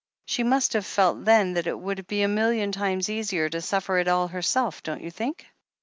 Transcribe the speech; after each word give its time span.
She 0.25 0.41
must 0.41 0.73
have 0.73 0.83
felt 0.87 1.25
then 1.25 1.53
that 1.53 1.67
it 1.67 1.77
would 1.79 2.07
be 2.07 2.23
a 2.23 2.27
million 2.27 2.71
times 2.71 3.07
easier 3.07 3.47
to 3.49 3.61
suffer 3.61 3.99
it 3.99 4.07
all 4.07 4.29
herself, 4.29 4.81
don't 4.81 5.03
you 5.03 5.11
think? 5.11 5.45